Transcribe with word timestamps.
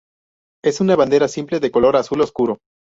Es 0.65 0.81
una 0.81 0.95
bandera 0.95 1.27
simple, 1.27 1.59
de 1.59 1.69
color 1.69 1.95
azul 1.95 2.21
oscuro. 2.21 2.57